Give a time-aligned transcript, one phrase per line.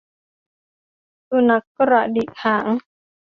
[1.27, 2.67] สุนัขกระดิกหาง